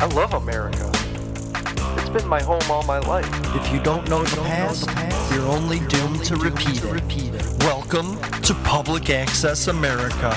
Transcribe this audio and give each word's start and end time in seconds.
I 0.00 0.06
love 0.06 0.34
America. 0.34 0.90
It's 1.96 2.10
been 2.10 2.26
my 2.28 2.42
home 2.42 2.60
all 2.68 2.82
my 2.82 2.98
life. 2.98 3.28
If 3.54 3.72
you 3.72 3.80
don't 3.80 4.08
know 4.08 4.24
the 4.24 4.42
past, 4.42 4.90
you're 5.32 5.46
only 5.46 5.78
doomed 5.86 6.24
to 6.24 6.36
repeat 6.36 6.82
it. 6.82 7.46
Welcome 7.60 8.20
to 8.42 8.54
Public 8.64 9.10
Access 9.10 9.68
America. 9.68 10.32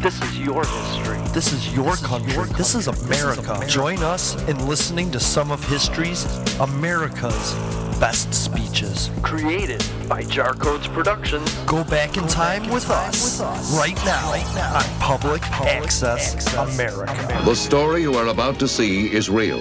This 0.00 0.20
is 0.22 0.38
your 0.38 0.64
history. 0.64 1.18
This 1.34 1.52
is 1.52 1.74
your 1.74 1.94
country. 1.96 2.42
This 2.56 2.74
is 2.74 2.88
America. 2.88 3.62
Join 3.68 4.02
us 4.02 4.34
in 4.48 4.66
listening 4.66 5.10
to 5.10 5.20
some 5.20 5.52
of 5.52 5.62
history's 5.68 6.24
America's 6.58 7.54
best 8.00 8.32
speeches. 8.32 9.10
Created 9.22 9.84
by 10.08 10.22
Jar 10.22 10.54
Codes 10.54 10.88
Productions. 10.88 11.52
Go 11.66 11.84
back 11.84 12.16
in 12.16 12.26
time 12.26 12.66
with 12.70 12.88
us 12.88 13.42
right 13.78 13.94
now 14.06 14.32
on 14.74 14.82
Public 14.98 15.42
Access 15.50 16.54
America. 16.54 17.42
The 17.44 17.54
story 17.54 18.00
you 18.00 18.14
are 18.14 18.28
about 18.28 18.58
to 18.60 18.66
see 18.66 19.12
is 19.12 19.28
real 19.28 19.60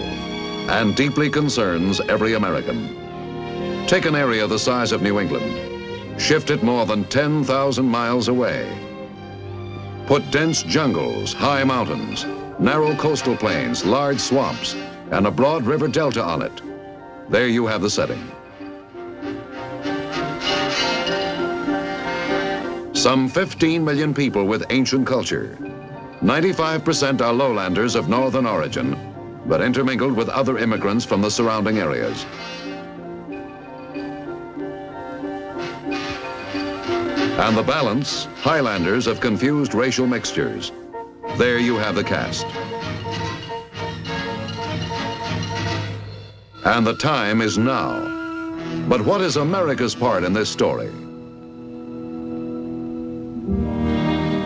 and 0.72 0.96
deeply 0.96 1.30
concerns 1.30 2.00
every 2.08 2.36
American. 2.36 3.86
Take 3.88 4.06
an 4.06 4.16
area 4.16 4.48
the 4.48 4.58
size 4.58 4.94
of 4.94 5.02
New 5.02 5.20
England, 5.20 6.22
shift 6.22 6.50
it 6.50 6.64
more 6.64 6.86
than 6.86 7.04
10,000 7.06 7.86
miles 7.86 8.30
away. 8.30 8.74
Put 10.08 10.32
dense 10.32 10.64
jungles, 10.64 11.34
high 11.34 11.66
mountains, 11.66 12.26
narrow 12.58 12.96
coastal 12.96 13.36
plains, 13.36 13.84
large 13.84 14.20
swamps, 14.20 14.76
and 15.12 15.28
a 15.28 15.32
broad 15.32 15.64
river 15.66 15.90
delta 15.90 16.24
on 16.24 16.42
it. 16.42 16.69
There 17.30 17.48
you 17.48 17.68
have 17.68 17.82
the 17.82 17.90
setting. 17.92 18.32
Some 22.94 23.30
15 23.30 23.86
million 23.86 24.16
people 24.16 24.46
with 24.46 24.66
ancient 24.72 25.06
culture. 25.06 25.56
95% 26.22 27.22
are 27.22 27.32
lowlanders 27.32 27.94
of 27.94 28.10
northern 28.10 28.48
origin, 28.48 28.98
but 29.46 29.62
intermingled 29.62 30.18
with 30.18 30.28
other 30.28 30.58
immigrants 30.58 31.06
from 31.06 31.22
the 31.22 31.30
surrounding 31.30 31.78
areas. 31.78 32.26
And 37.40 37.56
the 37.56 37.64
balance, 37.64 38.26
highlanders 38.42 39.06
of 39.06 39.22
confused 39.22 39.76
racial 39.76 40.08
mixtures. 40.08 40.72
There 41.38 41.60
you 41.60 41.78
have 41.78 41.94
the 41.94 42.04
cast. 42.04 42.48
And 46.66 46.86
the 46.86 46.96
time 46.96 47.42
is 47.42 47.58
now. 47.58 48.18
But 48.88 49.02
what 49.02 49.22
is 49.22 49.38
America's 49.38 49.96
part 49.96 50.24
in 50.24 50.34
this 50.34 50.50
story? 50.50 50.92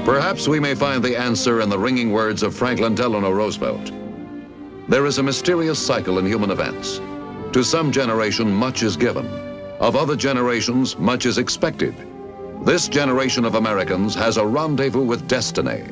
Perhaps 0.05 0.47
we 0.47 0.59
may 0.59 0.75
find 0.75 1.03
the 1.03 1.17
answer 1.17 1.61
in 1.61 1.69
the 1.69 1.79
ringing 1.79 2.11
words 2.11 2.43
of 2.43 2.53
Franklin 2.55 2.93
Delano 2.93 3.31
Roosevelt. 3.31 3.91
There 4.89 5.05
is 5.05 5.17
a 5.17 5.23
mysterious 5.23 5.83
cycle 5.83 6.19
in 6.19 6.25
human 6.25 6.51
events. 6.51 6.99
To 7.53 7.63
some 7.63 7.91
generation, 7.91 8.51
much 8.51 8.83
is 8.83 8.97
given. 8.97 9.25
Of 9.79 9.95
other 9.95 10.15
generations, 10.15 10.97
much 10.97 11.25
is 11.25 11.37
expected. 11.37 11.95
This 12.63 12.87
generation 12.87 13.43
of 13.43 13.55
Americans 13.55 14.13
has 14.15 14.37
a 14.37 14.45
rendezvous 14.45 15.03
with 15.03 15.27
destiny. 15.27 15.83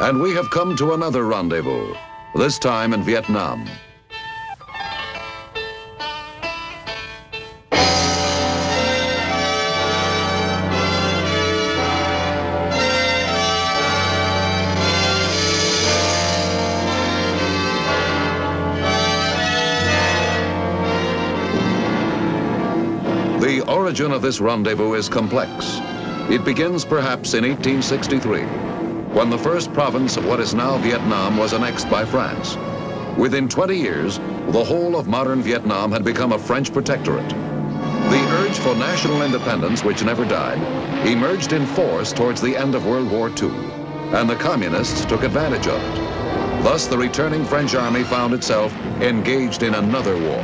And 0.00 0.20
we 0.20 0.34
have 0.34 0.50
come 0.50 0.76
to 0.76 0.92
another 0.92 1.24
rendezvous, 1.24 1.94
this 2.34 2.58
time 2.58 2.92
in 2.92 3.02
Vietnam. 3.02 3.66
The 23.40 23.64
origin 23.66 24.12
of 24.12 24.22
this 24.22 24.40
rendezvous 24.40 24.94
is 24.94 25.08
complex. 25.08 25.50
It 26.30 26.44
begins 26.44 26.84
perhaps 26.84 27.34
in 27.34 27.42
1863, 27.42 28.42
when 29.12 29.28
the 29.28 29.38
first 29.38 29.72
province 29.72 30.16
of 30.16 30.24
what 30.24 30.38
is 30.38 30.54
now 30.54 30.78
Vietnam 30.78 31.36
was 31.36 31.52
annexed 31.52 31.90
by 31.90 32.04
France. 32.04 32.56
Within 33.18 33.48
20 33.48 33.76
years, 33.76 34.18
the 34.50 34.64
whole 34.64 34.96
of 34.96 35.08
modern 35.08 35.42
Vietnam 35.42 35.90
had 35.90 36.04
become 36.04 36.32
a 36.32 36.38
French 36.38 36.72
protectorate. 36.72 37.28
The 37.28 38.28
urge 38.40 38.56
for 38.58 38.74
national 38.76 39.22
independence, 39.22 39.82
which 39.82 40.04
never 40.04 40.24
died, 40.24 40.58
emerged 41.06 41.52
in 41.52 41.66
force 41.66 42.12
towards 42.12 42.40
the 42.40 42.56
end 42.56 42.76
of 42.76 42.86
World 42.86 43.10
War 43.10 43.28
II, 43.30 43.50
and 44.14 44.30
the 44.30 44.36
communists 44.36 45.04
took 45.04 45.24
advantage 45.24 45.66
of 45.66 45.80
it. 45.82 46.62
Thus, 46.62 46.86
the 46.86 46.98
returning 46.98 47.44
French 47.44 47.74
army 47.74 48.04
found 48.04 48.32
itself 48.32 48.72
engaged 49.00 49.64
in 49.64 49.74
another 49.74 50.16
war. 50.16 50.42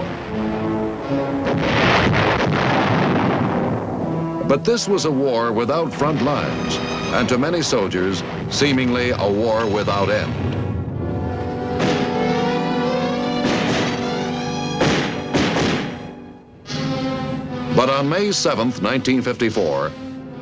But 4.48 4.64
this 4.64 4.88
was 4.88 5.04
a 5.04 5.10
war 5.10 5.52
without 5.52 5.92
front 5.92 6.22
lines, 6.22 6.76
and 7.16 7.26
to 7.30 7.38
many 7.38 7.62
soldiers, 7.62 8.22
seemingly 8.50 9.08
a 9.08 9.26
war 9.26 9.66
without 9.66 10.10
end. 10.10 10.30
But 17.74 17.88
on 17.88 18.06
May 18.06 18.28
7th, 18.28 18.82
1954, 18.82 19.92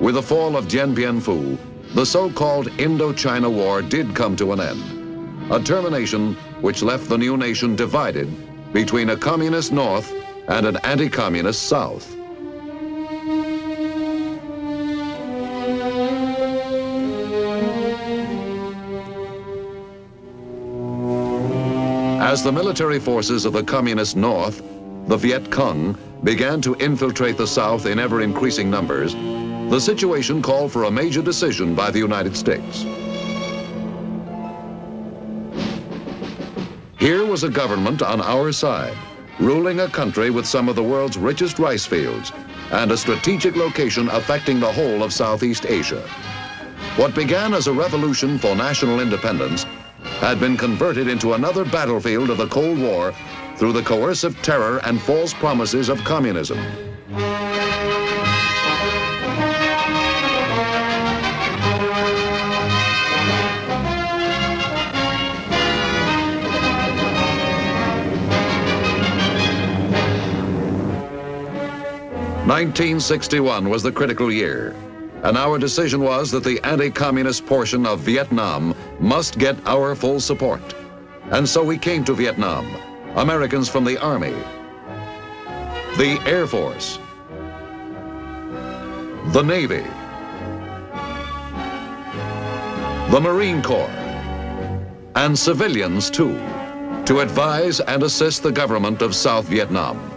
with 0.00 0.16
the 0.16 0.22
fall 0.22 0.56
of 0.56 0.66
Dien 0.66 0.94
Bien 0.94 1.20
Phu, 1.20 1.56
the 1.94 2.04
so-called 2.04 2.66
Indochina 2.78 3.48
War 3.48 3.80
did 3.80 4.12
come 4.16 4.34
to 4.34 4.52
an 4.52 4.60
end. 4.60 5.52
A 5.52 5.62
termination 5.62 6.34
which 6.60 6.82
left 6.82 7.08
the 7.08 7.16
new 7.16 7.36
nation 7.36 7.76
divided 7.76 8.28
between 8.72 9.10
a 9.10 9.16
communist 9.16 9.72
North 9.72 10.12
and 10.48 10.66
an 10.66 10.78
anti-communist 10.78 11.68
South. 11.68 12.16
As 22.34 22.42
the 22.42 22.50
military 22.50 22.98
forces 22.98 23.44
of 23.44 23.52
the 23.52 23.62
Communist 23.62 24.16
North, 24.16 24.60
the 25.06 25.16
Viet 25.16 25.52
Cong, 25.52 25.96
began 26.24 26.60
to 26.62 26.74
infiltrate 26.80 27.36
the 27.36 27.46
South 27.46 27.86
in 27.86 28.00
ever 28.00 28.22
increasing 28.22 28.68
numbers, 28.68 29.14
the 29.14 29.78
situation 29.78 30.42
called 30.42 30.72
for 30.72 30.82
a 30.82 30.90
major 30.90 31.22
decision 31.22 31.76
by 31.76 31.92
the 31.92 32.00
United 32.00 32.36
States. 32.36 32.82
Here 36.98 37.24
was 37.24 37.44
a 37.44 37.48
government 37.48 38.02
on 38.02 38.20
our 38.20 38.50
side, 38.50 38.96
ruling 39.38 39.78
a 39.78 39.88
country 39.88 40.30
with 40.30 40.44
some 40.44 40.68
of 40.68 40.74
the 40.74 40.82
world's 40.82 41.16
richest 41.16 41.60
rice 41.60 41.86
fields 41.86 42.32
and 42.72 42.90
a 42.90 42.96
strategic 42.96 43.54
location 43.54 44.08
affecting 44.08 44.58
the 44.58 44.72
whole 44.72 45.04
of 45.04 45.12
Southeast 45.12 45.66
Asia. 45.66 46.02
What 46.96 47.14
began 47.14 47.54
as 47.54 47.68
a 47.68 47.72
revolution 47.72 48.38
for 48.38 48.56
national 48.56 48.98
independence 48.98 49.66
had 50.20 50.40
been 50.40 50.56
converted 50.56 51.08
into 51.08 51.34
another 51.34 51.64
battlefield 51.64 52.30
of 52.30 52.38
the 52.38 52.46
Cold 52.46 52.78
War 52.78 53.14
through 53.56 53.72
the 53.72 53.82
coercive 53.82 54.40
terror 54.42 54.80
and 54.84 55.00
false 55.00 55.34
promises 55.34 55.88
of 55.88 55.98
communism. 56.04 56.58
Nineteen 72.46 73.00
sixty-one 73.00 73.68
was 73.70 73.82
the 73.82 73.90
critical 73.90 74.30
year, 74.30 74.74
and 75.24 75.38
our 75.38 75.58
decision 75.58 76.02
was 76.02 76.30
that 76.30 76.44
the 76.44 76.60
anti-communist 76.64 77.46
portion 77.46 77.86
of 77.86 78.00
Vietnam 78.00 78.74
must 79.00 79.38
get 79.38 79.56
our 79.66 79.94
full 79.94 80.20
support. 80.20 80.74
And 81.30 81.48
so 81.48 81.64
we 81.64 81.78
came 81.78 82.04
to 82.04 82.12
Vietnam, 82.12 82.66
Americans 83.16 83.66
from 83.70 83.84
the 83.84 83.96
Army, 83.96 84.34
the 85.96 86.20
Air 86.26 86.46
Force, 86.46 86.98
the 89.32 89.42
Navy, 89.42 89.86
the 93.10 93.20
Marine 93.20 93.62
Corps, 93.62 93.88
and 95.16 95.38
civilians 95.38 96.10
too, 96.10 96.34
to 97.06 97.20
advise 97.20 97.80
and 97.80 98.02
assist 98.02 98.42
the 98.42 98.52
government 98.52 99.00
of 99.00 99.14
South 99.14 99.46
Vietnam. 99.46 100.13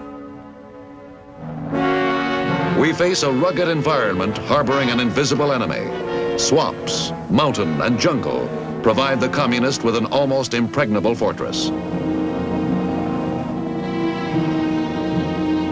We 2.77 2.93
face 2.93 3.23
a 3.23 3.31
rugged 3.31 3.69
environment 3.69 4.37
harboring 4.37 4.91
an 4.91 4.99
invisible 4.99 5.51
enemy. 5.51 6.37
Swamps, 6.37 7.11
mountain, 7.27 7.81
and 7.81 7.99
jungle 7.99 8.47
provide 8.83 9.19
the 9.19 9.29
communist 9.29 9.83
with 9.83 9.95
an 9.95 10.05
almost 10.05 10.53
impregnable 10.53 11.15
fortress. 11.15 11.69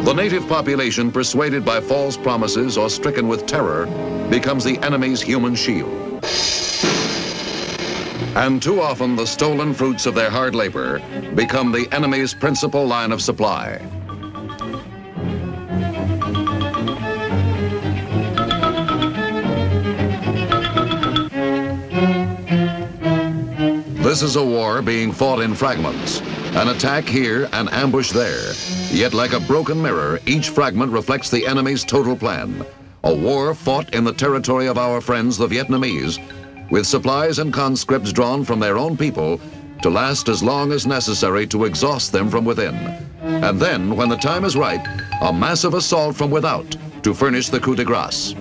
The 0.04 0.14
native 0.14 0.48
population, 0.48 1.12
persuaded 1.12 1.64
by 1.64 1.80
false 1.80 2.18
promises 2.18 2.76
or 2.76 2.90
stricken 2.90 3.28
with 3.28 3.46
terror, 3.46 3.86
becomes 4.32 4.64
the 4.64 4.80
enemy's 4.80 5.22
human 5.22 5.54
shield. 5.54 6.26
And 8.36 8.62
too 8.64 8.82
often, 8.82 9.16
the 9.16 9.28
stolen 9.28 9.76
fruits 9.76 10.08
of 10.08 10.16
their 10.16 10.32
hard 10.32 10.56
labor 10.56 11.00
become 11.36 11.72
the 11.72 11.88
enemy's 11.92 12.34
principal 12.34 12.88
line 12.88 13.12
of 13.12 13.22
supply. 13.22 13.80
This 24.16 24.24
is 24.24 24.38
a 24.38 24.46
war 24.46 24.82
being 24.82 25.12
fought 25.12 25.42
in 25.42 25.54
fragments. 25.54 26.22
An 26.56 26.70
attack 26.70 27.04
here, 27.04 27.50
an 27.52 27.68
ambush 27.68 28.14
there. 28.14 28.54
Yet 28.90 29.14
like 29.14 29.34
a 29.34 29.42
broken 29.42 29.82
mirror, 29.82 30.22
each 30.26 30.52
fragment 30.52 30.94
reflects 30.94 31.30
the 31.30 31.46
enemy's 31.46 31.84
total 31.84 32.16
plan. 32.16 32.66
A 33.04 33.14
war 33.14 33.54
fought 33.54 33.94
in 33.94 34.06
the 34.06 34.14
territory 34.14 34.68
of 34.68 34.78
our 34.78 35.02
friends, 35.02 35.38
the 35.38 35.50
Vietnamese, 35.50 36.18
with 36.72 36.88
supplies 36.88 37.40
and 37.40 37.52
conscripts 37.54 38.14
drawn 38.14 38.46
from 38.46 38.62
their 38.62 38.78
own 38.78 38.96
people 38.96 39.38
to 39.82 39.90
last 39.90 40.30
as 40.30 40.42
long 40.42 40.72
as 40.72 40.88
necessary 40.88 41.46
to 41.48 41.66
exhaust 41.66 42.14
them 42.14 42.30
from 42.30 42.46
within. 42.46 42.74
And 43.22 43.60
then, 43.60 43.98
when 43.98 44.08
the 44.08 44.16
time 44.16 44.46
is 44.46 44.56
right, 44.56 44.88
a 45.24 45.34
massive 45.34 45.74
assault 45.74 46.16
from 46.16 46.32
without 46.32 46.78
to 47.04 47.14
furnish 47.14 47.50
the 47.50 47.60
coup 47.60 47.76
de 47.76 47.84
grace. 47.84 48.34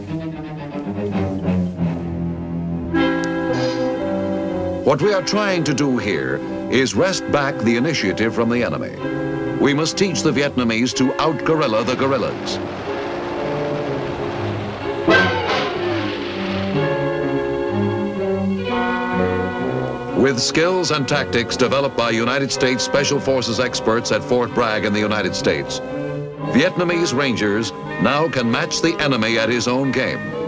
What 4.85 5.01
we 5.01 5.15
are 5.15 5.23
trying 5.23 5.65
to 5.65 5.73
do 5.73 5.97
here 5.97 6.39
is 6.71 6.95
wrest 6.95 7.25
back 7.33 7.57
the 7.61 7.79
initiative 7.79 8.35
from 8.35 8.51
the 8.51 8.63
enemy. 8.63 8.95
We 9.59 9.73
must 9.73 9.97
teach 9.97 10.21
the 10.21 10.31
Vietnamese 10.31 10.95
to 10.97 11.19
out-guerrilla 11.23 11.85
the 11.85 11.95
guerrillas. 11.97 12.59
With 20.19 20.39
skills 20.39 20.91
and 20.91 21.09
tactics 21.09 21.57
developed 21.57 21.97
by 21.97 22.11
United 22.11 22.53
States 22.53 22.85
Special 22.85 23.19
Forces 23.19 23.61
experts 23.61 24.13
at 24.13 24.23
Fort 24.23 24.53
Bragg 24.53 24.85
in 24.85 24.93
the 24.93 25.01
United 25.01 25.35
States, 25.35 25.81
Vietnamese 26.53 27.17
Rangers 27.17 27.73
now 28.03 28.29
can 28.29 28.51
match 28.51 28.83
the 28.83 28.95
enemy 29.01 29.39
at 29.39 29.49
his 29.49 29.67
own 29.67 29.93
game. 29.93 30.44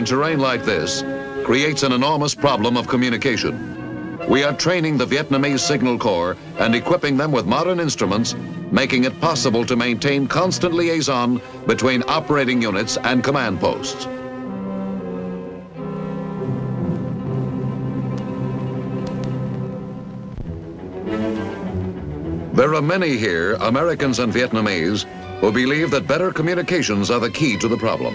In 0.00 0.06
terrain 0.06 0.38
like 0.38 0.64
this 0.64 1.02
creates 1.44 1.82
an 1.82 1.92
enormous 1.92 2.34
problem 2.34 2.74
of 2.74 2.88
communication. 2.88 4.16
We 4.30 4.42
are 4.44 4.54
training 4.56 4.96
the 4.96 5.04
Vietnamese 5.04 5.60
Signal 5.60 5.98
Corps 5.98 6.38
and 6.58 6.74
equipping 6.74 7.18
them 7.18 7.32
with 7.32 7.44
modern 7.44 7.78
instruments, 7.78 8.34
making 8.72 9.04
it 9.04 9.20
possible 9.20 9.62
to 9.66 9.76
maintain 9.76 10.26
constant 10.26 10.72
liaison 10.72 11.42
between 11.66 12.02
operating 12.08 12.62
units 12.62 12.96
and 13.04 13.22
command 13.22 13.60
posts. 13.60 14.06
There 22.56 22.74
are 22.74 22.80
many 22.80 23.18
here, 23.18 23.56
Americans 23.56 24.18
and 24.18 24.32
Vietnamese, 24.32 25.04
who 25.40 25.52
believe 25.52 25.90
that 25.90 26.06
better 26.06 26.32
communications 26.32 27.10
are 27.10 27.20
the 27.20 27.30
key 27.30 27.58
to 27.58 27.68
the 27.68 27.76
problem. 27.76 28.14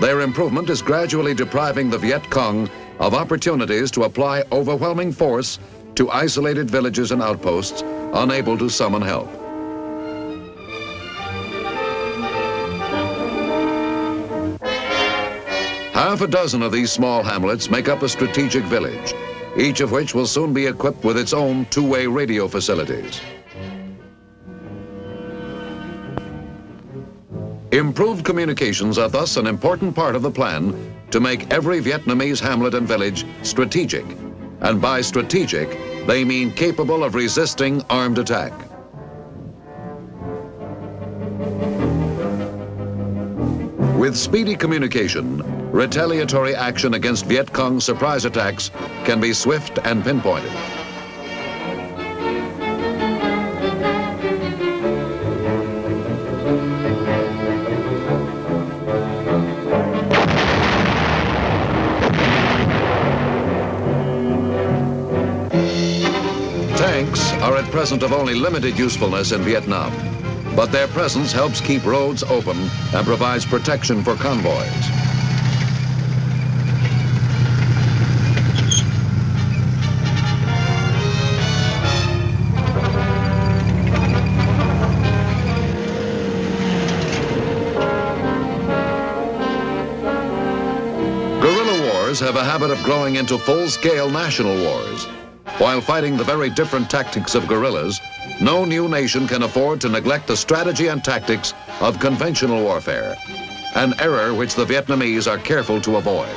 Their 0.00 0.22
improvement 0.22 0.70
is 0.70 0.82
gradually 0.82 1.34
depriving 1.34 1.88
the 1.88 1.98
Viet 1.98 2.28
Cong 2.28 2.68
of 2.98 3.14
opportunities 3.14 3.92
to 3.92 4.02
apply 4.02 4.42
overwhelming 4.50 5.12
force 5.12 5.60
to 5.94 6.10
isolated 6.10 6.68
villages 6.68 7.12
and 7.12 7.22
outposts 7.22 7.82
unable 8.12 8.58
to 8.58 8.68
summon 8.68 9.02
help. 9.02 9.28
Half 15.94 16.22
a 16.22 16.26
dozen 16.26 16.62
of 16.62 16.72
these 16.72 16.90
small 16.90 17.22
hamlets 17.22 17.70
make 17.70 17.88
up 17.88 18.02
a 18.02 18.08
strategic 18.08 18.64
village, 18.64 19.14
each 19.56 19.80
of 19.80 19.92
which 19.92 20.12
will 20.12 20.26
soon 20.26 20.52
be 20.52 20.66
equipped 20.66 21.04
with 21.04 21.16
its 21.16 21.32
own 21.32 21.66
two-way 21.66 22.08
radio 22.08 22.48
facilities. 22.48 23.20
Improved 27.74 28.24
communications 28.24 28.98
are 28.98 29.08
thus 29.08 29.36
an 29.36 29.48
important 29.48 29.96
part 29.96 30.14
of 30.14 30.22
the 30.22 30.30
plan 30.30 30.94
to 31.10 31.18
make 31.18 31.52
every 31.52 31.80
Vietnamese 31.80 32.38
hamlet 32.38 32.72
and 32.72 32.86
village 32.86 33.26
strategic. 33.42 34.04
And 34.60 34.80
by 34.80 35.00
strategic, 35.00 35.68
they 36.06 36.24
mean 36.24 36.52
capable 36.52 37.02
of 37.02 37.16
resisting 37.16 37.82
armed 37.90 38.18
attack. 38.18 38.52
With 43.98 44.14
speedy 44.14 44.54
communication, 44.54 45.42
retaliatory 45.72 46.54
action 46.54 46.94
against 46.94 47.26
Viet 47.26 47.52
Cong 47.52 47.80
surprise 47.80 48.24
attacks 48.24 48.70
can 49.04 49.20
be 49.20 49.32
swift 49.32 49.80
and 49.82 50.04
pinpointed. 50.04 50.52
Present 67.84 68.02
of 68.02 68.14
only 68.14 68.32
limited 68.32 68.78
usefulness 68.78 69.32
in 69.32 69.42
Vietnam, 69.42 69.92
but 70.56 70.72
their 70.72 70.88
presence 70.88 71.32
helps 71.32 71.60
keep 71.60 71.84
roads 71.84 72.22
open 72.22 72.56
and 72.94 73.06
provides 73.06 73.44
protection 73.44 74.02
for 74.02 74.16
convoys. 74.16 74.88
Guerrilla 91.38 91.92
wars 91.92 92.18
have 92.18 92.36
a 92.36 92.44
habit 92.44 92.70
of 92.70 92.82
growing 92.82 93.16
into 93.16 93.36
full-scale 93.36 94.08
national 94.08 94.56
wars. 94.56 95.06
While 95.58 95.80
fighting 95.80 96.16
the 96.16 96.24
very 96.24 96.50
different 96.50 96.90
tactics 96.90 97.36
of 97.36 97.46
guerrillas, 97.46 98.00
no 98.40 98.64
new 98.64 98.88
nation 98.88 99.28
can 99.28 99.44
afford 99.44 99.80
to 99.82 99.88
neglect 99.88 100.26
the 100.26 100.36
strategy 100.36 100.88
and 100.88 101.02
tactics 101.02 101.54
of 101.80 102.00
conventional 102.00 102.60
warfare, 102.64 103.14
an 103.76 103.94
error 104.00 104.34
which 104.34 104.56
the 104.56 104.64
Vietnamese 104.64 105.30
are 105.30 105.38
careful 105.38 105.80
to 105.82 105.96
avoid. 105.96 106.28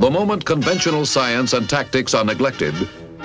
The 0.00 0.10
moment 0.10 0.44
conventional 0.44 1.04
science 1.04 1.52
and 1.52 1.68
tactics 1.68 2.14
are 2.14 2.24
neglected, 2.24 2.74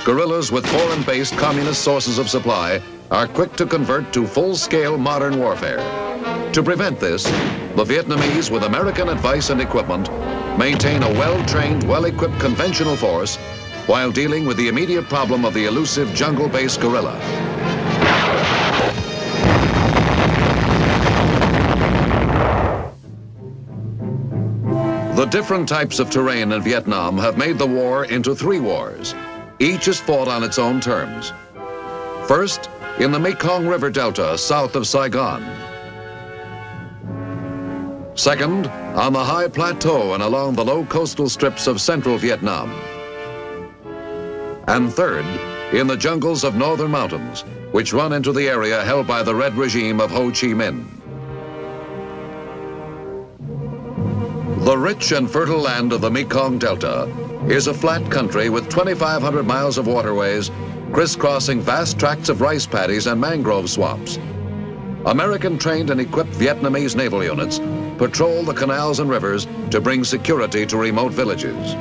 guerrillas 0.08 0.54
with 0.54 0.66
foreign-based 0.68 1.36
communist 1.36 1.82
sources 1.82 2.18
of 2.18 2.30
supply 2.30 2.82
are 3.12 3.28
quick 3.28 3.52
to 3.58 3.66
convert 3.66 4.14
to 4.14 4.26
full-scale 4.26 4.98
modern 4.98 5.38
warfare. 5.38 5.80
To 6.54 6.64
prevent 6.64 6.98
this, 6.98 7.26
the 7.76 7.84
Vietnamese, 7.84 8.50
with 8.50 8.64
American 8.64 9.10
advice 9.10 9.50
and 9.50 9.60
equipment, 9.60 10.10
maintain 10.58 11.04
a 11.04 11.12
well-trained, 11.12 11.84
well-equipped 11.90 12.40
conventional 12.40 12.96
force 12.96 13.36
while 13.88 14.10
dealing 14.10 14.46
with 14.46 14.56
the 14.56 14.70
immediate 14.70 15.10
problem 15.10 15.44
of 15.44 15.54
the 15.54 15.66
elusive 15.66 16.14
jungle-based 16.14 16.80
guerrilla. 16.80 17.20
The 25.18 25.26
different 25.26 25.68
types 25.68 26.00
of 26.00 26.10
terrain 26.10 26.54
in 26.54 26.62
Vietnam 26.62 27.18
have 27.18 27.38
made 27.38 27.58
the 27.58 27.68
war 27.68 28.06
into 28.06 28.34
three 28.34 28.62
wars. 28.62 29.14
Each 29.60 29.88
is 29.88 30.00
fought 30.00 30.28
on 30.28 30.44
its 30.44 30.60
own 30.60 30.80
terms. 30.80 31.34
First, 32.28 32.70
in 33.00 33.12
the 33.12 33.20
Mekong 33.20 33.68
River 33.68 33.90
Delta 33.90 34.38
south 34.38 34.76
of 34.76 34.86
Saigon. 34.86 35.44
Second, 38.14 38.68
on 38.96 39.14
the 39.14 39.24
high 39.24 39.48
plateau 39.48 40.14
and 40.14 40.22
along 40.22 40.56
the 40.56 40.66
low 40.66 40.86
coastal 40.86 41.28
strips 41.28 41.66
of 41.66 41.82
central 41.82 42.18
Vietnam. 42.18 42.72
And 44.68 44.94
third, 44.94 45.26
in 45.74 45.88
the 45.88 45.98
jungles 45.98 46.44
of 46.44 46.56
northern 46.56 46.92
mountains, 46.92 47.44
which 47.72 47.94
run 47.94 48.14
into 48.14 48.32
the 48.32 48.48
area 48.48 48.84
held 48.84 49.08
by 49.08 49.24
the 49.24 49.34
Red 49.34 49.56
regime 49.56 50.00
of 50.00 50.12
Ho 50.12 50.30
Chi 50.30 50.54
Minh. 50.54 50.86
The 54.66 54.78
rich 54.78 55.14
and 55.14 55.30
fertile 55.30 55.62
land 55.62 55.94
of 55.94 56.02
the 56.02 56.12
Mekong 56.12 56.60
Delta 56.60 57.08
is 57.50 57.68
a 57.68 57.74
flat 57.74 58.12
country 58.12 58.50
with 58.50 58.70
2,500 58.70 59.44
miles 59.44 59.78
of 59.78 59.88
waterways 59.88 60.52
crisscrossing 60.92 61.62
vast 61.62 61.98
tracts 61.98 62.28
of 62.28 62.42
rice 62.42 62.66
paddies 62.66 63.08
and 63.08 63.20
mangrove 63.20 63.70
swamps. 63.70 64.18
American 65.06 65.58
trained 65.58 65.90
and 65.90 66.02
equipped 66.02 66.32
Vietnamese 66.32 66.96
naval 66.96 67.24
units 67.24 67.60
patrol 67.98 68.44
the 68.44 68.54
canals 68.54 69.00
and 69.00 69.10
rivers 69.10 69.48
to 69.72 69.80
bring 69.80 70.04
security 70.04 70.66
to 70.66 70.76
remote 70.76 71.14
villages. 71.14 71.74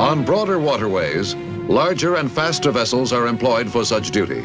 On 0.00 0.24
broader 0.24 0.58
waterways, 0.58 1.34
larger 1.68 2.16
and 2.16 2.30
faster 2.30 2.70
vessels 2.70 3.12
are 3.12 3.26
employed 3.26 3.70
for 3.70 3.84
such 3.84 4.10
duty. 4.10 4.42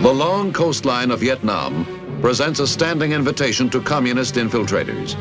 The 0.00 0.12
long 0.12 0.52
coastline 0.52 1.10
of 1.10 1.20
Vietnam 1.20 2.18
presents 2.20 2.60
a 2.60 2.66
standing 2.66 3.12
invitation 3.12 3.70
to 3.70 3.80
communist 3.80 4.34
infiltrators. 4.34 5.16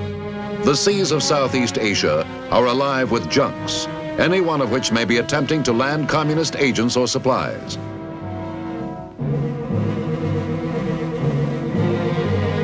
The 0.65 0.75
seas 0.75 1.12
of 1.12 1.24
Southeast 1.24 1.77
Asia 1.77 2.25
are 2.51 2.65
alive 2.65 3.10
with 3.10 3.29
junks, 3.29 3.88
any 4.20 4.41
one 4.41 4.62
of 4.62 4.72
which 4.72 4.91
may 4.91 5.05
be 5.05 5.20
attempting 5.20 5.63
to 5.63 5.72
land 5.72 6.10
communist 6.10 6.58
agents 6.58 6.98
or 6.98 7.08
supplies. 7.08 7.77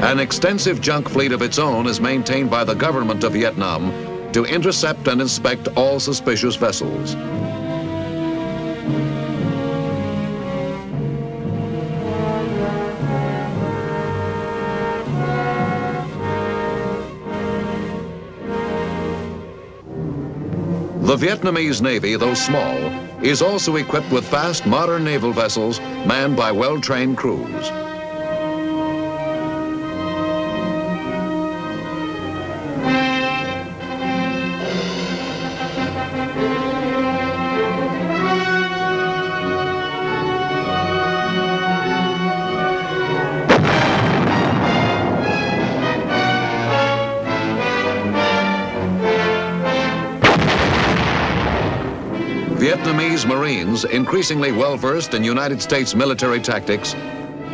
An 0.10 0.20
extensive 0.20 0.82
junk 0.82 1.08
fleet 1.08 1.32
of 1.32 1.44
its 1.44 1.60
own 1.60 1.86
is 1.86 2.02
maintained 2.02 2.50
by 2.50 2.64
the 2.64 2.74
government 2.74 3.24
of 3.24 3.34
Vietnam 3.34 3.92
to 4.32 4.44
intercept 4.44 5.08
and 5.08 5.22
inspect 5.22 5.68
all 5.78 6.00
suspicious 6.00 6.56
vessels. 6.56 7.14
The 21.06 21.16
Vietnamese 21.16 21.84
Navy, 21.84 22.16
though 22.16 22.34
small, 22.34 22.76
is 23.24 23.44
also 23.44 23.76
equipped 23.76 24.12
with 24.12 24.28
fast 24.28 24.66
modern 24.66 25.04
naval 25.04 25.34
vessels 25.34 25.80
manned 25.80 26.36
by 26.36 26.52
well-trained 26.52 27.16
crews. 27.16 27.72
Increasingly 53.86 54.52
well-versed 54.52 55.14
in 55.14 55.24
United 55.24 55.62
States 55.62 55.96
military 55.96 56.40
tactics, 56.40 56.96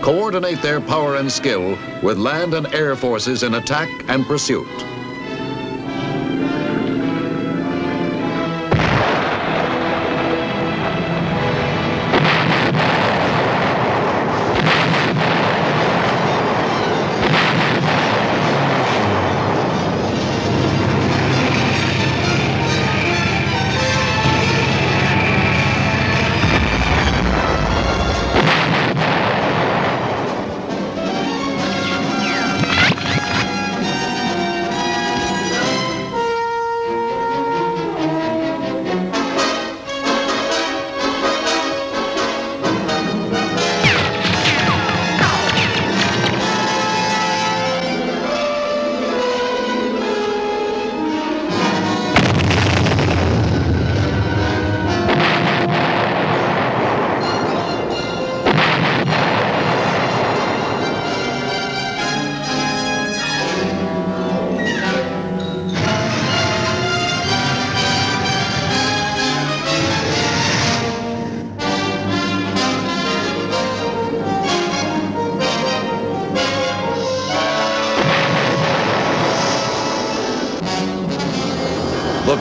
coordinate 0.02 0.62
their 0.62 0.82
power 0.82 1.16
and 1.16 1.32
skill 1.32 1.78
with 2.02 2.18
land 2.18 2.54
and 2.54 2.68
air 2.74 2.96
forces 2.96 3.44
in 3.44 3.56
attack 3.56 3.90
and 4.08 4.26
pursuit. 4.26 4.95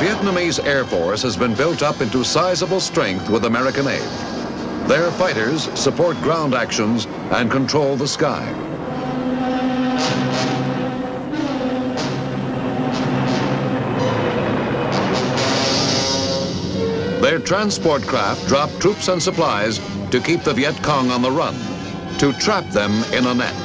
Vietnamese 0.05 0.63
Air 0.67 0.85
Force 0.85 1.23
has 1.23 1.35
been 1.35 1.55
built 1.55 1.83
up 1.83 2.03
into 2.03 2.23
sizable 2.23 2.79
strength 2.79 3.31
with 3.31 3.47
American 3.47 3.89
aid. 3.89 4.03
Their 4.87 5.11
fighters 5.11 5.63
support 5.81 6.21
ground 6.21 6.55
actions 6.55 7.07
and 7.31 7.51
control 7.51 7.97
the 7.97 8.07
sky. 8.07 8.45
Their 17.23 17.39
transport 17.39 18.03
craft 18.03 18.47
drop 18.47 18.69
troops 18.81 19.09
and 19.09 19.23
supplies 19.23 19.79
to 20.11 20.21
keep 20.21 20.43
the 20.43 20.53
Viet 20.53 20.83
Cong 20.83 21.11
on 21.11 21.23
the 21.23 21.31
run, 21.31 21.55
to 22.19 22.35
trap 22.35 22.69
them 22.69 22.93
in 23.15 23.27
a 23.27 23.33
net. 23.33 23.64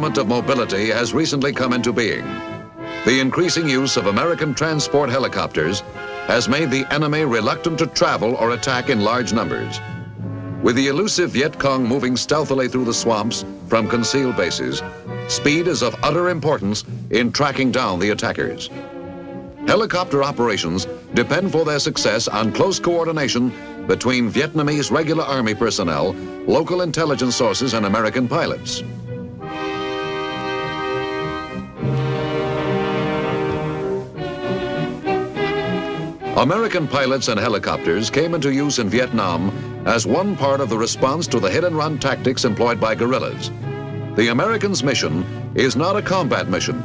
Element 0.00 0.16
of 0.16 0.28
mobility 0.28 0.88
has 0.88 1.12
recently 1.12 1.52
come 1.52 1.74
into 1.74 1.92
being. 1.92 2.24
The 3.04 3.20
increasing 3.20 3.68
use 3.68 3.98
of 3.98 4.06
American 4.06 4.54
transport 4.54 5.10
helicopters 5.10 5.80
has 6.26 6.48
made 6.48 6.70
the 6.70 6.90
enemy 6.90 7.26
reluctant 7.26 7.78
to 7.80 7.86
travel 7.86 8.34
or 8.36 8.52
attack 8.52 8.88
in 8.88 9.04
large 9.04 9.34
numbers. 9.34 9.78
With 10.62 10.76
the 10.76 10.86
elusive 10.86 11.32
Viet 11.32 11.58
Cong 11.58 11.86
moving 11.86 12.16
stealthily 12.16 12.66
through 12.66 12.86
the 12.86 12.94
swamps 12.94 13.44
from 13.68 13.88
concealed 13.88 14.38
bases, 14.38 14.82
speed 15.28 15.68
is 15.68 15.82
of 15.82 15.94
utter 16.02 16.30
importance 16.30 16.82
in 17.10 17.30
tracking 17.30 17.70
down 17.70 17.98
the 17.98 18.08
attackers. 18.08 18.70
Helicopter 19.66 20.24
operations 20.24 20.86
depend 21.12 21.52
for 21.52 21.66
their 21.66 21.78
success 21.78 22.26
on 22.26 22.52
close 22.52 22.80
coordination 22.80 23.52
between 23.86 24.32
Vietnamese 24.32 24.90
regular 24.90 25.24
army 25.24 25.54
personnel, 25.54 26.14
local 26.46 26.80
intelligence 26.80 27.36
sources, 27.36 27.74
and 27.74 27.84
American 27.84 28.26
pilots. 28.26 28.82
American 36.40 36.88
pilots 36.88 37.28
and 37.28 37.38
helicopters 37.38 38.08
came 38.08 38.34
into 38.34 38.50
use 38.50 38.78
in 38.78 38.88
Vietnam 38.88 39.50
as 39.86 40.06
one 40.06 40.34
part 40.34 40.62
of 40.62 40.70
the 40.70 40.78
response 40.78 41.26
to 41.26 41.38
the 41.38 41.50
hit 41.50 41.64
and 41.64 41.76
run 41.76 41.98
tactics 41.98 42.46
employed 42.46 42.80
by 42.80 42.94
guerrillas. 42.94 43.50
The 44.16 44.28
Americans' 44.28 44.82
mission 44.82 45.22
is 45.54 45.76
not 45.76 45.96
a 45.96 46.02
combat 46.02 46.48
mission, 46.48 46.82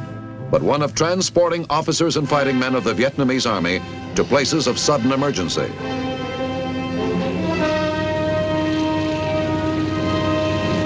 but 0.50 0.60
one 0.60 0.82
of 0.82 0.94
transporting 0.94 1.64
officers 1.70 2.18
and 2.18 2.28
fighting 2.28 2.58
men 2.58 2.74
of 2.74 2.84
the 2.84 2.92
Vietnamese 2.92 3.50
army 3.50 3.80
to 4.14 4.24
places 4.24 4.66
of 4.66 4.78
sudden 4.78 5.10
emergency. 5.10 5.72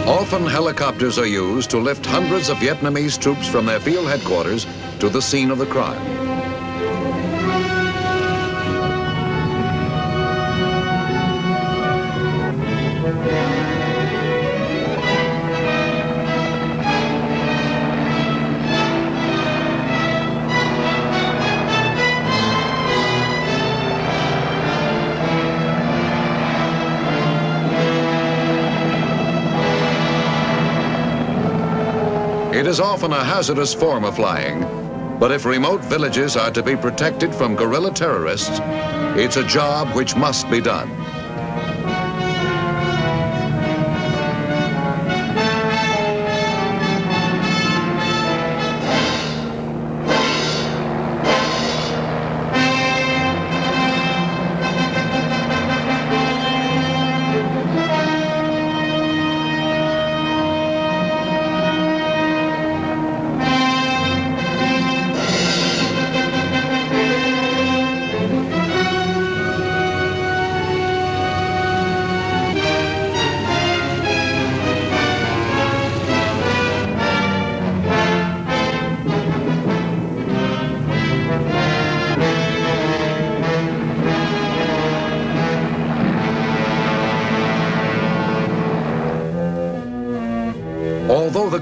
Often 0.07 0.47
helicopters 0.47 1.19
are 1.19 1.27
used 1.27 1.71
to 1.71 1.79
lift 1.79 2.07
hundreds 2.07 2.49
of 2.49 2.59
Vietnamese 2.59 3.21
troops 3.21 3.49
from 3.49 3.67
their 3.67 3.81
field 3.81 4.07
headquarters 4.07 4.65
to 5.01 5.09
the 5.09 5.21
scene 5.21 5.51
of 5.51 5.59
the 5.59 5.67
crime. 5.67 6.30
Is 32.71 32.79
often 32.79 33.13
a 33.13 33.25
hazardous 33.25 33.75
form 33.75 34.05
of 34.05 34.15
flying, 34.15 34.61
but 35.19 35.33
if 35.33 35.45
remote 35.45 35.85
villages 35.87 36.37
are 36.37 36.53
to 36.53 36.63
be 36.63 36.77
protected 36.77 37.35
from 37.35 37.57
guerrilla 37.57 37.93
terrorists, 37.93 38.61
it's 39.19 39.37
a 39.37 39.45
job 39.45 39.89
which 39.97 40.15
must 40.15 40.49
be 40.49 40.61
done. 40.61 40.89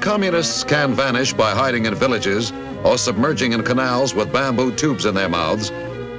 Communists 0.01 0.65
can 0.65 0.95
vanish 0.95 1.33
by 1.33 1.51
hiding 1.53 1.87
in 1.87 1.95
villages 1.95 2.53
or 2.85 2.99
submerging 2.99 3.53
in 3.53 3.63
canals 3.63 4.15
with 4.15 4.33
bamboo 4.33 4.75
tubes 4.75 5.05
in 5.05 5.15
their 5.15 5.29
mouths, 5.29 5.73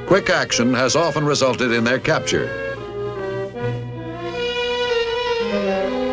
quick 0.08 0.30
action 0.30 0.74
has 0.74 0.96
often 0.96 1.26
resulted 1.26 1.72
in 1.72 1.84
their 1.84 2.00
capture. 2.00 2.48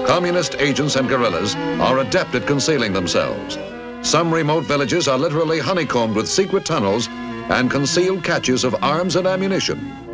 Communist 0.06 0.54
agents 0.60 0.96
and 0.96 1.08
guerrillas 1.08 1.54
are 1.80 1.98
adept 1.98 2.34
at 2.34 2.46
concealing 2.46 2.92
themselves. 2.92 3.58
Some 4.02 4.32
remote 4.32 4.64
villages 4.64 5.08
are 5.08 5.18
literally 5.18 5.58
honeycombed 5.58 6.14
with 6.14 6.28
secret 6.28 6.64
tunnels 6.64 7.08
and 7.50 7.70
concealed 7.70 8.22
caches 8.22 8.64
of 8.64 8.76
arms 8.82 9.16
and 9.16 9.26
ammunition. 9.26 10.05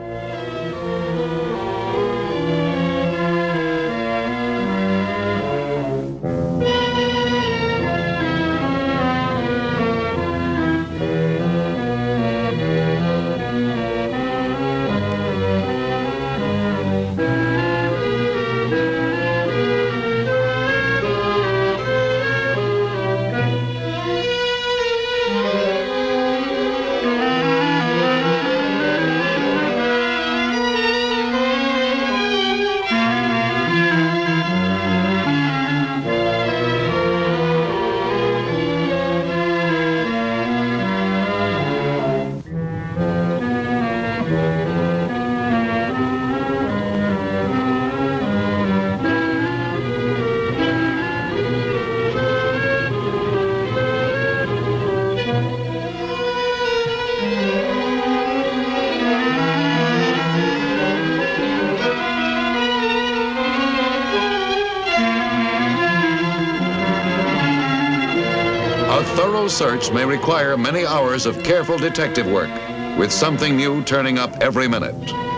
Search 69.52 69.92
may 69.92 70.04
require 70.04 70.56
many 70.56 70.86
hours 70.86 71.26
of 71.26 71.42
careful 71.42 71.76
detective 71.76 72.26
work, 72.26 72.50
with 72.98 73.12
something 73.12 73.56
new 73.56 73.84
turning 73.84 74.18
up 74.18 74.34
every 74.40 74.66
minute. 74.66 75.31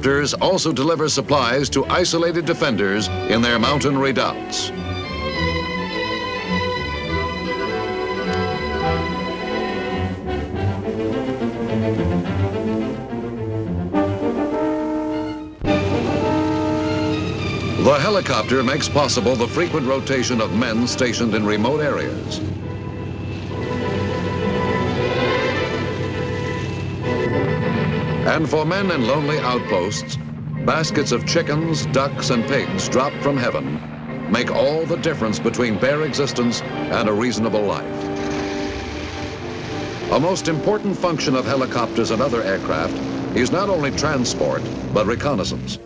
Helicopters 0.00 0.32
also 0.32 0.72
deliver 0.72 1.10
supplies 1.10 1.68
to 1.68 1.84
isolated 1.84 2.46
defenders 2.46 3.08
in 3.28 3.42
their 3.42 3.58
mountain 3.58 3.98
redoubts. 3.98 4.70
The 17.84 17.98
helicopter 18.00 18.62
makes 18.62 18.88
possible 18.88 19.36
the 19.36 19.46
frequent 19.46 19.86
rotation 19.86 20.40
of 20.40 20.56
men 20.56 20.86
stationed 20.86 21.34
in 21.34 21.44
remote 21.44 21.82
areas. 21.82 22.40
And 28.30 28.48
for 28.48 28.64
men 28.64 28.92
in 28.92 29.08
lonely 29.08 29.40
outposts, 29.40 30.16
baskets 30.64 31.10
of 31.10 31.26
chickens, 31.26 31.86
ducks, 31.86 32.30
and 32.30 32.46
pigs 32.46 32.88
dropped 32.88 33.16
from 33.16 33.36
heaven 33.36 33.80
make 34.30 34.52
all 34.52 34.86
the 34.86 34.98
difference 34.98 35.40
between 35.40 35.80
bare 35.80 36.02
existence 36.02 36.62
and 36.62 37.08
a 37.08 37.12
reasonable 37.12 37.62
life. 37.62 38.04
A 40.12 40.20
most 40.20 40.46
important 40.46 40.96
function 40.96 41.34
of 41.34 41.44
helicopters 41.44 42.12
and 42.12 42.22
other 42.22 42.44
aircraft 42.44 43.00
is 43.36 43.50
not 43.50 43.68
only 43.68 43.90
transport, 43.90 44.62
but 44.92 45.06
reconnaissance. 45.06 45.80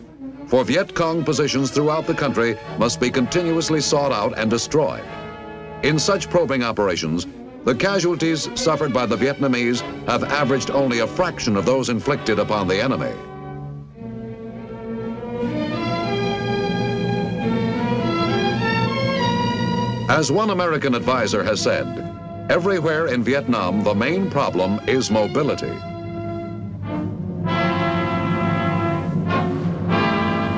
For 0.46 0.64
Viet 0.64 0.94
Cong 0.94 1.24
positions 1.24 1.70
throughout 1.70 2.06
the 2.06 2.12
country 2.14 2.58
must 2.78 3.00
be 3.00 3.10
continuously 3.10 3.80
sought 3.80 4.12
out 4.12 4.38
and 4.38 4.50
destroyed. 4.50 5.04
In 5.82 5.98
such 5.98 6.28
probing 6.28 6.62
operations, 6.62 7.26
the 7.64 7.74
casualties 7.74 8.48
suffered 8.54 8.92
by 8.92 9.06
the 9.06 9.16
Vietnamese 9.16 9.80
have 10.06 10.22
averaged 10.24 10.70
only 10.70 10.98
a 10.98 11.06
fraction 11.06 11.56
of 11.56 11.64
those 11.64 11.88
inflicted 11.88 12.38
upon 12.38 12.68
the 12.68 12.82
enemy. 12.82 13.12
As 20.10 20.30
one 20.30 20.50
American 20.50 20.94
advisor 20.94 21.42
has 21.42 21.60
said, 21.60 21.86
everywhere 22.50 23.06
in 23.06 23.24
Vietnam, 23.24 23.82
the 23.82 23.94
main 23.94 24.30
problem 24.30 24.78
is 24.86 25.10
mobility. 25.10 25.72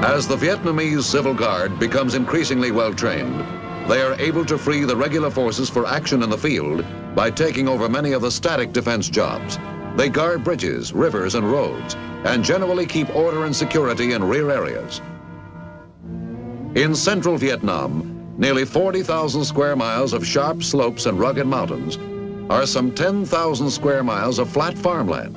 As 0.03 0.27
the 0.27 0.37
Vietnamese 0.37 1.05
Civil 1.05 1.35
Guard 1.35 1.79
becomes 1.79 2.15
increasingly 2.15 2.73
well-trained, 2.73 3.45
they 3.89 4.03
are 4.03 4.15
able 4.21 4.45
to 4.45 4.59
free 4.59 4.85
the 4.85 4.97
regular 4.97 5.31
forces 5.31 5.71
for 5.71 5.87
action 5.87 6.23
in 6.23 6.31
the 6.31 6.39
field 6.39 6.85
by 7.15 7.31
taking 7.31 7.69
over 7.69 7.89
many 7.89 8.13
of 8.13 8.23
the 8.23 8.31
static 8.31 8.73
defense 8.73 9.09
jobs. 9.09 9.59
They 9.97 10.09
guard 10.09 10.43
bridges, 10.43 10.93
rivers, 10.93 11.37
and 11.37 11.51
roads, 11.51 11.95
and 12.25 12.45
generally 12.45 12.85
keep 12.85 13.15
order 13.15 13.45
and 13.45 13.55
security 13.55 14.13
in 14.13 14.25
rear 14.25 14.51
areas. 14.51 15.01
In 16.75 16.95
central 16.95 17.39
Vietnam, 17.39 18.35
nearly 18.37 18.65
40,000 18.65 19.45
square 19.45 19.77
miles 19.77 20.13
of 20.13 20.27
sharp 20.27 20.63
slopes 20.63 21.07
and 21.07 21.19
rugged 21.19 21.47
mountains 21.47 21.97
are 22.51 22.67
some 22.67 22.93
10,000 22.93 23.71
square 23.71 24.03
miles 24.03 24.39
of 24.39 24.51
flat 24.51 24.77
farmland. 24.77 25.37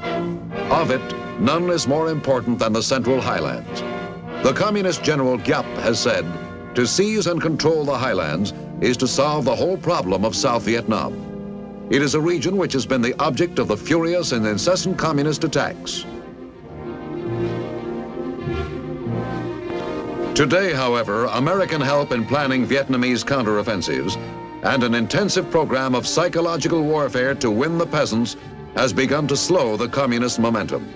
Of 0.71 0.91
it, 0.91 1.39
none 1.39 1.69
is 1.69 1.87
more 1.87 2.09
important 2.09 2.59
than 2.59 2.73
the 2.73 2.83
central 2.83 3.21
highlands. 3.21 3.81
The 4.43 4.53
communist 4.53 5.03
general 5.03 5.37
Giap 5.37 5.65
has 5.81 5.99
said, 5.99 6.25
to 6.79 6.87
seize 6.87 7.27
and 7.27 7.41
control 7.41 7.83
the 7.83 7.97
highlands 7.97 8.53
is 8.79 8.95
to 8.95 9.05
solve 9.05 9.43
the 9.43 9.53
whole 9.53 9.75
problem 9.75 10.23
of 10.23 10.33
South 10.33 10.63
Vietnam. 10.63 11.87
It 11.89 12.01
is 12.01 12.15
a 12.15 12.21
region 12.21 12.55
which 12.55 12.71
has 12.71 12.85
been 12.85 13.01
the 13.01 13.19
object 13.21 13.59
of 13.59 13.67
the 13.67 13.75
furious 13.75 14.31
and 14.31 14.47
incessant 14.47 14.97
communist 14.97 15.43
attacks. 15.43 16.05
Today, 20.33 20.71
however, 20.71 21.25
American 21.25 21.81
help 21.81 22.13
in 22.13 22.25
planning 22.25 22.65
Vietnamese 22.65 23.25
counteroffensives 23.25 24.15
and 24.63 24.81
an 24.81 24.95
intensive 24.95 25.51
program 25.51 25.93
of 25.93 26.07
psychological 26.07 26.81
warfare 26.81 27.35
to 27.35 27.51
win 27.51 27.77
the 27.77 27.85
peasants 27.85 28.37
has 28.77 28.93
begun 28.93 29.27
to 29.27 29.35
slow 29.35 29.75
the 29.75 29.89
communist 29.89 30.39
momentum. 30.39 30.87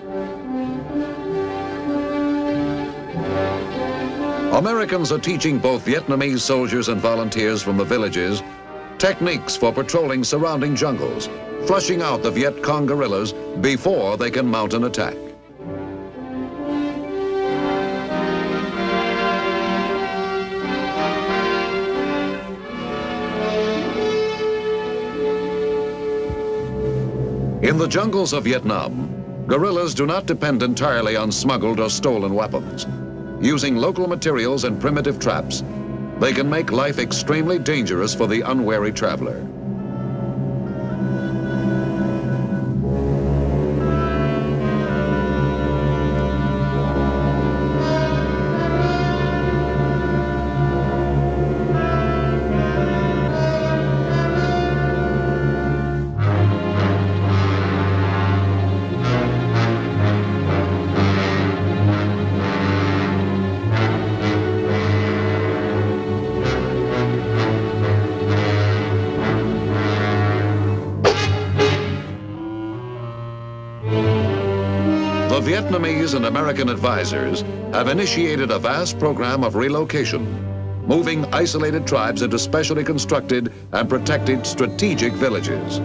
Americans 4.54 5.10
are 5.10 5.18
teaching 5.18 5.58
both 5.58 5.84
Vietnamese 5.84 6.38
soldiers 6.38 6.86
and 6.86 7.00
volunteers 7.00 7.60
from 7.60 7.76
the 7.76 7.84
villages 7.84 8.40
techniques 8.98 9.56
for 9.56 9.72
patrolling 9.72 10.22
surrounding 10.22 10.76
jungles, 10.76 11.28
flushing 11.66 12.00
out 12.00 12.22
the 12.22 12.30
Viet 12.30 12.62
Cong 12.62 12.86
guerrillas 12.86 13.32
before 13.60 14.16
they 14.16 14.30
can 14.30 14.46
mount 14.46 14.72
an 14.72 14.84
attack. 14.84 15.16
In 27.64 27.76
the 27.76 27.88
jungles 27.88 28.32
of 28.32 28.44
Vietnam, 28.44 29.10
guerrillas 29.48 29.94
do 29.94 30.06
not 30.06 30.26
depend 30.26 30.62
entirely 30.62 31.16
on 31.16 31.32
smuggled 31.32 31.80
or 31.80 31.90
stolen 31.90 32.34
weapons. 32.34 32.86
Using 33.44 33.76
local 33.76 34.06
materials 34.06 34.64
and 34.64 34.80
primitive 34.80 35.18
traps, 35.18 35.64
they 36.18 36.32
can 36.32 36.48
make 36.48 36.72
life 36.72 36.98
extremely 36.98 37.58
dangerous 37.58 38.14
for 38.14 38.26
the 38.26 38.40
unwary 38.40 38.90
traveler. 38.90 39.53
Vietnamese 75.54 76.16
and 76.16 76.26
American 76.26 76.68
advisors 76.68 77.42
have 77.72 77.86
initiated 77.86 78.50
a 78.50 78.58
vast 78.58 78.98
program 78.98 79.44
of 79.44 79.54
relocation, 79.54 80.24
moving 80.84 81.24
isolated 81.26 81.86
tribes 81.86 82.22
into 82.22 82.40
specially 82.40 82.82
constructed 82.82 83.52
and 83.70 83.88
protected 83.88 84.44
strategic 84.44 85.12
villages. 85.12 85.78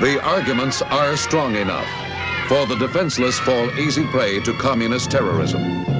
The 0.00 0.18
arguments 0.24 0.80
are 0.80 1.14
strong 1.18 1.56
enough, 1.56 1.86
for 2.48 2.64
the 2.64 2.76
defenseless 2.76 3.38
fall 3.40 3.70
easy 3.78 4.06
prey 4.06 4.40
to 4.44 4.54
communist 4.54 5.10
terrorism. 5.10 5.97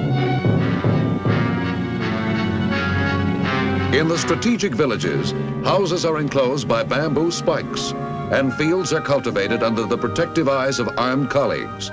In 3.93 4.07
the 4.07 4.17
strategic 4.17 4.75
villages, 4.75 5.31
houses 5.63 6.05
are 6.05 6.19
enclosed 6.19 6.67
by 6.67 6.83
bamboo 6.83 7.31
spikes, 7.31 7.91
and 8.31 8.53
fields 8.53 8.93
are 8.93 9.01
cultivated 9.01 9.63
under 9.63 9.83
the 9.83 9.97
protective 9.97 10.47
eyes 10.47 10.77
of 10.77 10.89
armed 10.97 11.31
colleagues. 11.31 11.89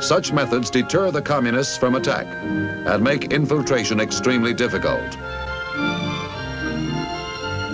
Such 0.00 0.32
methods 0.32 0.70
deter 0.70 1.10
the 1.10 1.20
communists 1.20 1.76
from 1.76 1.96
attack 1.96 2.26
and 2.26 3.04
make 3.04 3.32
infiltration 3.32 4.00
extremely 4.00 4.54
difficult. 4.54 5.18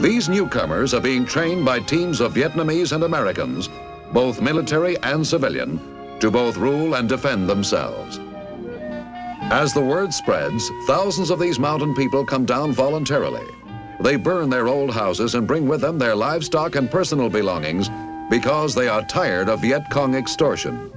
These 0.03 0.29
newcomers 0.29 0.93
are 0.93 1.01
being 1.01 1.25
trained 1.25 1.65
by 1.65 1.79
teams 1.79 2.21
of 2.21 2.35
Vietnamese 2.35 2.91
and 2.93 3.05
Americans 3.05 3.69
both 4.13 4.41
military 4.41 4.99
and 5.03 5.25
civilian, 5.25 5.81
to 6.19 6.31
both 6.31 6.57
rule 6.57 6.95
and 6.95 7.09
defend 7.09 7.49
themselves. 7.49 8.19
As 9.53 9.73
the 9.73 9.81
word 9.81 10.13
spreads, 10.13 10.69
thousands 10.87 11.31
of 11.31 11.39
these 11.39 11.59
mountain 11.59 11.95
people 11.95 12.25
come 12.25 12.45
down 12.45 12.73
voluntarily. 12.73 13.47
They 14.01 14.17
burn 14.17 14.49
their 14.49 14.67
old 14.67 14.95
houses 14.95 15.35
and 15.35 15.47
bring 15.47 15.69
with 15.69 15.83
them 15.83 15.99
their 15.99 16.17
livestock 16.17 16.75
and 16.75 16.91
personal 16.91 17.29
belongings 17.29 17.91
because 18.31 18.75
they 18.75 18.89
are 18.89 19.05
tired 19.05 19.49
of 19.51 19.61
Viet 19.61 19.83
Cong 19.91 20.15
extortion. 20.15 20.91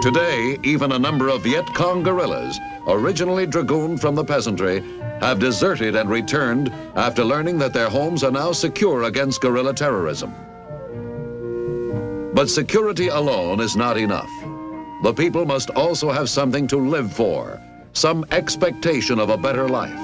Today, 0.00 0.56
even 0.62 0.92
a 0.92 0.98
number 0.98 1.28
of 1.28 1.42
Viet 1.42 1.66
Cong 1.74 2.02
guerrillas, 2.02 2.58
originally 2.86 3.46
dragooned 3.46 4.00
from 4.00 4.14
the 4.14 4.24
peasantry, 4.24 4.82
have 5.20 5.38
deserted 5.38 5.94
and 5.94 6.08
returned 6.08 6.72
after 6.94 7.22
learning 7.22 7.58
that 7.58 7.74
their 7.74 7.90
homes 7.90 8.24
are 8.24 8.30
now 8.30 8.52
secure 8.52 9.02
against 9.02 9.42
guerrilla 9.42 9.74
terrorism. 9.74 10.32
But 12.32 12.48
security 12.48 13.08
alone 13.08 13.60
is 13.60 13.76
not 13.76 13.98
enough. 13.98 14.30
The 15.00 15.14
people 15.14 15.46
must 15.46 15.70
also 15.70 16.10
have 16.10 16.28
something 16.28 16.66
to 16.68 16.76
live 16.76 17.12
for, 17.12 17.60
some 17.92 18.26
expectation 18.32 19.20
of 19.20 19.30
a 19.30 19.36
better 19.36 19.68
life. 19.68 19.96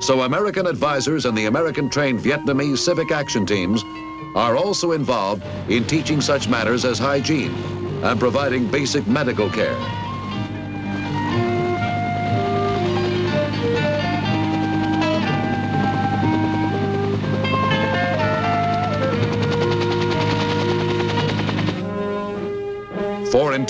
So 0.00 0.22
American 0.22 0.66
advisors 0.68 1.26
and 1.26 1.36
the 1.36 1.46
American-trained 1.46 2.20
Vietnamese 2.20 2.78
civic 2.78 3.10
action 3.10 3.44
teams 3.44 3.82
are 4.36 4.56
also 4.56 4.92
involved 4.92 5.42
in 5.68 5.84
teaching 5.84 6.20
such 6.20 6.48
matters 6.48 6.84
as 6.84 6.98
hygiene 6.98 7.52
and 8.04 8.20
providing 8.20 8.70
basic 8.70 9.04
medical 9.08 9.50
care. 9.50 9.76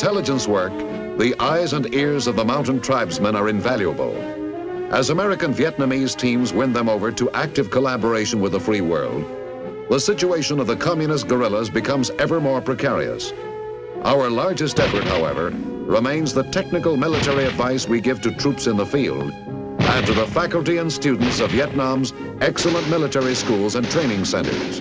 Intelligence 0.00 0.48
work, 0.48 0.72
the 1.18 1.34
eyes 1.40 1.74
and 1.74 1.94
ears 1.94 2.26
of 2.26 2.34
the 2.34 2.42
mountain 2.42 2.80
tribesmen 2.80 3.36
are 3.36 3.50
invaluable. 3.50 4.16
As 4.94 5.10
American 5.10 5.52
Vietnamese 5.52 6.16
teams 6.16 6.54
win 6.54 6.72
them 6.72 6.88
over 6.88 7.12
to 7.12 7.30
active 7.32 7.70
collaboration 7.70 8.40
with 8.40 8.52
the 8.52 8.60
free 8.60 8.80
world, 8.80 9.22
the 9.90 10.00
situation 10.00 10.58
of 10.58 10.66
the 10.66 10.74
communist 10.74 11.28
guerrillas 11.28 11.68
becomes 11.68 12.08
ever 12.18 12.40
more 12.40 12.62
precarious. 12.62 13.34
Our 14.04 14.30
largest 14.30 14.80
effort, 14.80 15.04
however, 15.04 15.50
remains 15.50 16.32
the 16.32 16.44
technical 16.44 16.96
military 16.96 17.44
advice 17.44 17.86
we 17.86 18.00
give 18.00 18.22
to 18.22 18.32
troops 18.32 18.68
in 18.68 18.78
the 18.78 18.86
field 18.86 19.30
and 19.30 20.06
to 20.06 20.14
the 20.14 20.26
faculty 20.26 20.78
and 20.78 20.90
students 20.90 21.40
of 21.40 21.50
Vietnam's 21.50 22.14
excellent 22.40 22.88
military 22.88 23.34
schools 23.34 23.74
and 23.74 23.90
training 23.90 24.24
centers. 24.24 24.80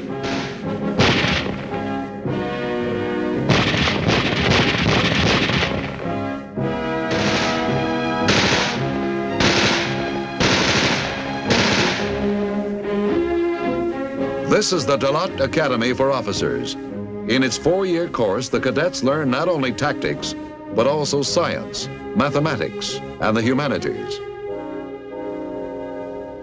This 14.70 14.82
is 14.82 14.86
the 14.86 15.00
Dalat 15.00 15.40
Academy 15.40 15.94
for 15.94 16.12
Officers. 16.12 16.76
In 16.76 17.42
its 17.42 17.58
four-year 17.58 18.08
course, 18.08 18.50
the 18.50 18.60
cadets 18.60 19.02
learn 19.02 19.32
not 19.32 19.48
only 19.48 19.72
tactics, 19.72 20.36
but 20.76 20.86
also 20.86 21.24
science, 21.24 21.90
mathematics, 22.16 23.02
and 23.20 23.36
the 23.36 23.42
humanities. 23.42 24.20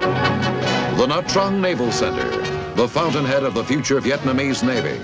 The 0.00 1.06
Nha 1.06 1.22
Trang 1.28 1.60
Naval 1.60 1.92
Center, 1.92 2.28
the 2.74 2.88
fountainhead 2.88 3.44
of 3.44 3.54
the 3.54 3.62
future 3.62 4.00
Vietnamese 4.00 4.64
Navy. 4.66 4.98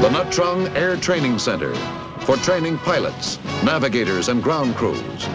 The 0.00 0.08
Nha 0.08 0.24
Trang 0.30 0.72
Air 0.76 0.94
Training 0.94 1.40
Center 1.40 1.74
for 2.20 2.36
training 2.36 2.78
pilots, 2.78 3.40
navigators, 3.64 4.28
and 4.28 4.40
ground 4.40 4.76
crews. 4.76 5.26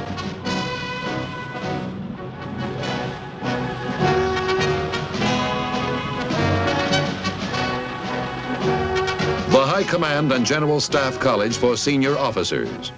High 9.74 9.82
Command 9.82 10.32
and 10.32 10.46
General 10.46 10.80
Staff 10.80 11.20
College 11.20 11.58
for 11.58 11.76
senior 11.76 12.16
officers. 12.16 12.92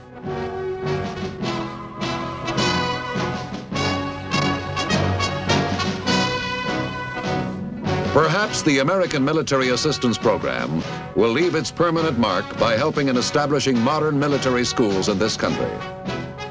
Perhaps 8.12 8.62
the 8.64 8.80
American 8.80 9.24
Military 9.24 9.70
Assistance 9.70 10.18
Program 10.18 10.84
will 11.16 11.30
leave 11.30 11.56
its 11.56 11.72
permanent 11.72 12.20
mark 12.20 12.60
by 12.60 12.76
helping 12.76 13.08
in 13.08 13.16
establishing 13.16 13.80
modern 13.80 14.20
military 14.20 14.66
schools 14.66 15.08
in 15.08 15.18
this 15.18 15.38
country. 15.38 15.72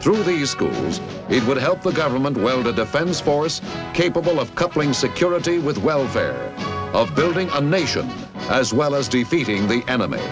Through 0.00 0.22
these 0.22 0.48
schools, 0.48 1.02
it 1.28 1.46
would 1.46 1.58
help 1.58 1.82
the 1.82 1.92
government 1.92 2.38
weld 2.38 2.66
a 2.66 2.72
defense 2.72 3.20
force 3.20 3.60
capable 3.92 4.40
of 4.40 4.54
coupling 4.54 4.94
security 4.94 5.58
with 5.58 5.76
welfare, 5.76 6.50
of 6.94 7.14
building 7.14 7.50
a 7.52 7.60
nation 7.60 8.10
as 8.48 8.72
well 8.74 8.94
as 8.94 9.08
defeating 9.08 9.66
the 9.66 9.82
enemy. 9.88 10.22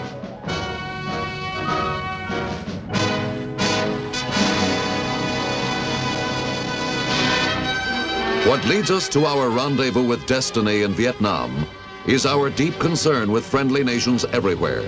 What 8.47 8.65
leads 8.65 8.91
us 8.91 9.09
to 9.09 9.25
our 9.25 9.49
rendezvous 9.49 10.05
with 10.05 10.25
destiny 10.27 10.83
in 10.83 10.93
Vietnam 10.93 11.65
is 12.05 12.25
our 12.25 12.49
deep 12.49 12.77
concern 12.77 13.31
with 13.31 13.45
friendly 13.45 13.83
nations 13.83 14.25
everywhere, 14.25 14.81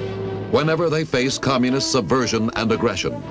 whenever 0.51 0.89
they 0.89 1.05
face 1.05 1.38
communist 1.38 1.91
subversion 1.91 2.51
and 2.57 2.71
aggression. 2.71 3.23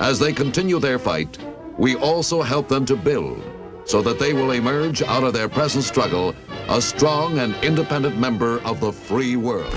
As 0.00 0.18
they 0.18 0.32
continue 0.32 0.78
their 0.78 0.98
fight, 0.98 1.38
we 1.76 1.96
also 1.96 2.42
help 2.42 2.68
them 2.68 2.86
to 2.86 2.96
build 2.96 3.42
so 3.88 4.02
that 4.02 4.18
they 4.18 4.34
will 4.34 4.50
emerge 4.50 5.00
out 5.00 5.24
of 5.24 5.32
their 5.32 5.48
present 5.48 5.82
struggle 5.82 6.34
a 6.68 6.80
strong 6.80 7.38
and 7.38 7.54
independent 7.64 8.18
member 8.18 8.60
of 8.60 8.80
the 8.80 8.92
free 8.92 9.34
world. 9.34 9.72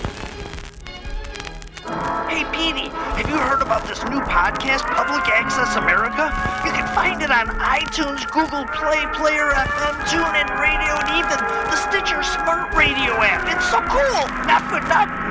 Hey, 2.27 2.43
Petey, 2.51 2.91
have 2.91 3.29
you 3.29 3.37
heard 3.39 3.61
about 3.61 3.87
this 3.87 4.03
new 4.11 4.19
podcast, 4.27 4.83
Public 4.83 5.23
Access 5.31 5.77
America? 5.77 6.27
You 6.67 6.75
can 6.75 6.87
find 6.93 7.23
it 7.23 7.31
on 7.31 7.47
iTunes, 7.63 8.27
Google 8.35 8.67
Play, 8.75 8.99
Player 9.15 9.47
FM, 9.47 9.95
TuneIn 10.11 10.59
Radio, 10.59 10.91
and 10.99 11.09
even 11.15 11.39
the 11.71 11.77
Stitcher 11.79 12.21
Smart 12.21 12.75
Radio 12.75 13.15
app. 13.23 13.47
It's 13.47 13.71
so 13.71 13.79
cool! 13.87 14.27
Not 14.43 14.67
for 14.67 14.81
nothing. 14.91 15.30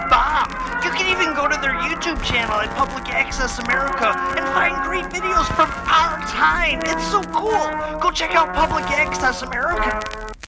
You 0.83 0.91
can 0.91 1.07
even 1.09 1.33
go 1.33 1.47
to 1.47 1.57
their 1.61 1.73
YouTube 1.73 2.21
channel 2.23 2.59
at 2.61 2.69
Public 2.75 3.09
Access 3.09 3.57
America 3.57 4.13
and 4.37 4.45
find 4.53 4.75
great 4.85 5.05
videos 5.05 5.47
from 5.55 5.69
our 5.89 6.19
time. 6.27 6.79
It's 6.83 7.07
so 7.09 7.23
cool. 7.33 7.99
Go 7.99 8.11
check 8.11 8.35
out 8.35 8.53
Public 8.53 8.85
Access 8.91 9.41
America. 9.41 10.20